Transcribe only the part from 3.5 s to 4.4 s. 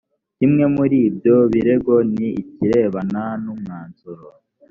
umwanzuro